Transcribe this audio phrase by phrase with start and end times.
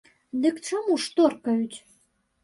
[0.43, 1.77] Дык чаму ж торкаюць?